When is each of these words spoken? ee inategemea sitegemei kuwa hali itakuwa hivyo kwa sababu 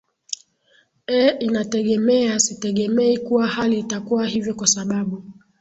ee 1.07 1.29
inategemea 1.39 2.39
sitegemei 2.39 3.17
kuwa 3.17 3.47
hali 3.47 3.79
itakuwa 3.79 4.25
hivyo 4.27 4.55
kwa 4.55 4.67
sababu 4.67 5.23